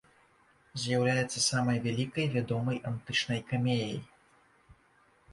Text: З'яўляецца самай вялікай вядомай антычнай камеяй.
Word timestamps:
З'яўляецца 0.83 1.41
самай 1.47 1.77
вялікай 1.87 2.25
вядомай 2.35 2.79
антычнай 2.91 3.41
камеяй. 3.51 4.01